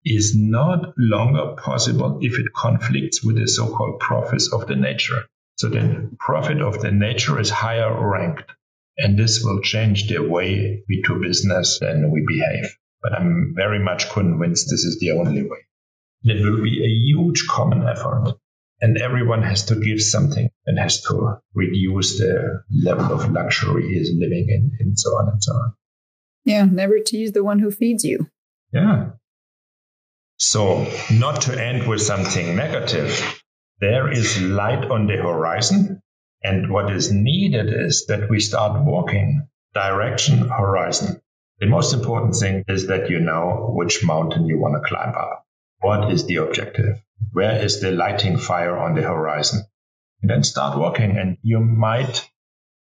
[0.06, 5.24] is not longer possible if it conflicts with the so-called profits of the nature.
[5.58, 8.52] So then profit of the nature is higher ranked.
[8.98, 12.76] And this will change the way we do business and we behave.
[13.02, 15.60] But I'm very much convinced this is the only way.
[16.24, 18.36] It will be a huge common effort.
[18.82, 23.96] And everyone has to give something and has to reduce the level of luxury he
[23.96, 25.74] is living in, and so on and so on.
[26.44, 28.28] Yeah, never tease the one who feeds you.
[28.74, 29.12] Yeah.
[30.38, 33.42] So, not to end with something negative,
[33.80, 36.02] there is light on the horizon.
[36.44, 41.22] And what is needed is that we start walking direction horizon.
[41.60, 45.46] The most important thing is that you know which mountain you want to climb up.
[45.82, 47.02] What is the objective?
[47.32, 49.62] Where is the lighting fire on the horizon?
[50.22, 52.30] And then start walking and you might,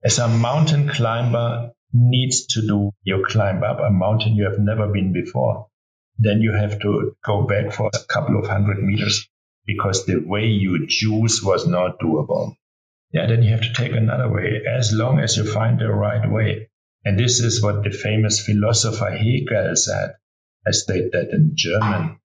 [0.05, 4.87] as a mountain climber needs to do, you climb up a mountain you have never
[4.87, 5.69] been before
[6.19, 9.29] then you have to go back for a couple of hundred meters
[9.67, 12.57] because the way you choose was not doable.
[13.13, 16.31] Yeah, then you have to take another way as long as you find the right
[16.31, 16.69] way.
[17.05, 20.15] And this is what the famous philosopher Hegel said.
[20.67, 22.21] I state that in German,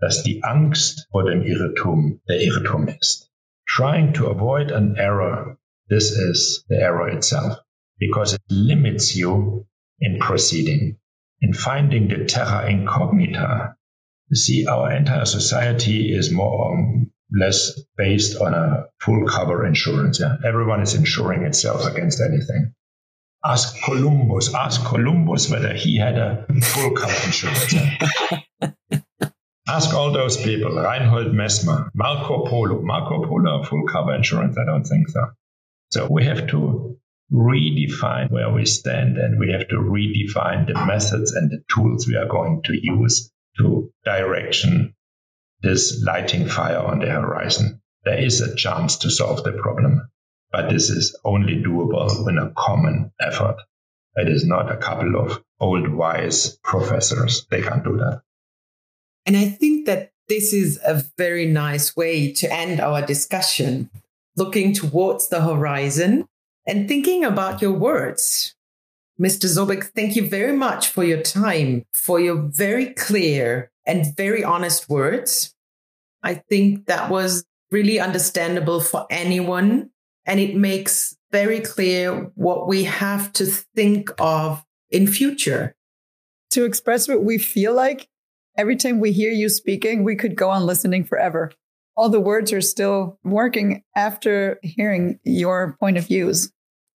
[0.00, 3.28] dass die Angst vor dem Irrtum der Irrtum ist.
[3.66, 7.58] Trying to avoid an error, this is the error itself,
[7.98, 9.66] because it limits you
[10.00, 10.98] in proceeding
[11.40, 13.74] in finding the terra incognita.
[14.32, 20.20] See, our entire society is more or less based on a full cover insurance.
[20.20, 20.36] Yeah?
[20.44, 22.74] Everyone is insuring itself against anything.
[23.44, 27.74] Ask Columbus, ask Columbus whether he had a full cover insurance.
[29.68, 32.82] Ask all those people, Reinhold Messner, Marco Polo.
[32.82, 34.56] Marco Polo, full cover insurance?
[34.58, 35.26] I don't think so.
[35.92, 36.98] So we have to
[37.32, 42.16] redefine where we stand and we have to redefine the methods and the tools we
[42.16, 44.94] are going to use to direction
[45.62, 47.80] this lighting fire on the horizon.
[48.04, 50.08] there is a chance to solve the problem.
[50.50, 53.56] But this is only doable in a common effort.
[54.16, 57.46] It is not a couple of old wise professors.
[57.50, 58.22] They can't do that.
[59.26, 63.90] And I think that this is a very nice way to end our discussion,
[64.34, 66.26] looking towards the horizon
[66.66, 68.54] and thinking about your words.
[69.20, 69.46] Mr.
[69.46, 74.88] Sobek, thank you very much for your time, for your very clear and very honest
[74.88, 75.54] words.
[76.22, 79.90] I think that was really understandable for anyone.
[80.26, 85.74] And it makes very clear what we have to think of in future.
[86.52, 88.08] To express what we feel like,
[88.56, 91.52] every time we hear you speaking, we could go on listening forever.
[92.00, 96.50] All the words are still working after hearing your point of views.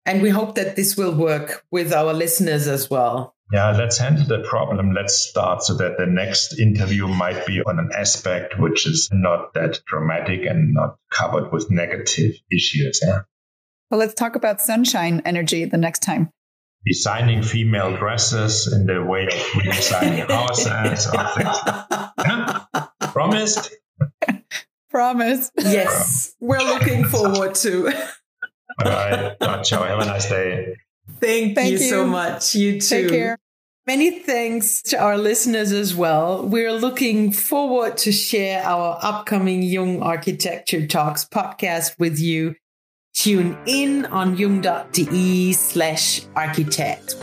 [0.04, 3.34] And we hope that this will work with our listeners as well.
[3.50, 4.92] Yeah, let's handle the problem.
[4.92, 9.54] Let's start so that the next interview might be on an aspect which is not
[9.54, 13.00] that dramatic and not covered with negative issues.
[13.02, 13.20] Yeah.
[13.90, 16.28] Well, let's talk about sunshine energy the next time.
[16.84, 21.56] Designing female dresses in the way of redesigning houses or things.
[22.18, 22.64] Yeah?
[23.12, 23.70] Promised?
[24.90, 25.50] Promise.
[25.58, 26.34] Yes.
[26.40, 27.86] We're looking forward to.
[27.88, 27.92] All
[28.84, 29.36] right.
[29.40, 29.82] Uh, ciao.
[29.84, 30.76] Have a nice day.
[31.20, 31.88] Thank, Thank you, you.
[31.90, 32.54] so much.
[32.54, 33.02] You too.
[33.02, 33.38] Take care.
[33.86, 36.46] Many thanks to our listeners as well.
[36.46, 42.54] We're looking forward to share our upcoming Jung Architecture Talks podcast with you.
[43.14, 47.16] Tune in on jung.de slash architect.